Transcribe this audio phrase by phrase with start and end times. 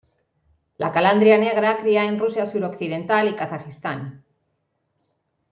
[0.83, 4.23] La calandria negra cría en Rusia suroccidental y Kazajistán.